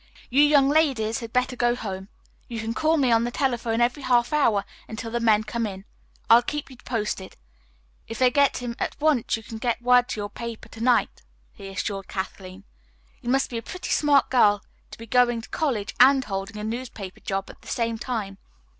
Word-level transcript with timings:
You 0.31 0.41
young 0.41 0.67
ladies 0.67 1.19
had 1.19 1.31
better 1.31 1.55
go 1.55 1.75
home. 1.75 2.07
You 2.47 2.59
can 2.59 2.73
call 2.73 2.97
me 2.97 3.11
on 3.11 3.23
the 3.23 3.29
telephone 3.29 3.81
every 3.81 4.01
half 4.01 4.33
hour 4.33 4.65
until 4.87 5.11
the 5.11 5.19
men 5.19 5.43
come 5.43 5.67
in. 5.67 5.85
I'll 6.27 6.41
keep 6.41 6.71
you 6.71 6.77
posted. 6.77 7.35
If 8.07 8.17
they 8.17 8.31
get 8.31 8.57
him 8.63 8.75
at 8.79 8.99
once, 8.99 9.37
you 9.37 9.43
can 9.43 9.59
get 9.59 9.79
word 9.79 10.09
to 10.09 10.19
your 10.19 10.31
paper 10.31 10.69
to 10.69 10.81
night," 10.81 11.21
he 11.53 11.67
assured 11.67 12.07
Kathleen. 12.07 12.63
"You 13.21 13.29
must 13.29 13.51
be 13.51 13.59
a 13.59 13.61
pretty 13.61 13.91
smart 13.91 14.31
girl 14.31 14.63
to 14.89 14.97
be 14.97 15.05
going 15.05 15.39
to 15.43 15.49
college 15.49 15.93
and 15.99 16.23
holding 16.25 16.57
a 16.57 16.63
newspaper 16.63 17.19
job 17.19 17.51
at 17.51 17.61
the 17.61 17.67
same 17.67 17.99
time." 17.99 18.39